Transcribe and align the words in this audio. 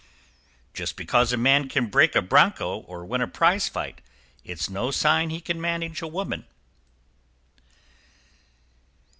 =Just 0.73 0.95
because 0.95 1.31
a 1.31 1.37
man 1.37 1.69
can 1.69 1.85
break 1.85 2.15
a 2.15 2.23
broncho 2.23 2.79
or 2.79 3.05
win 3.05 3.21
a 3.21 3.27
prize 3.27 3.69
fight, 3.69 4.01
it's 4.43 4.67
no 4.67 4.89
sign 4.89 5.29
he 5.29 5.39
can 5.39 5.61
manage 5.61 6.01
a 6.01 6.07
woman. 6.07 6.43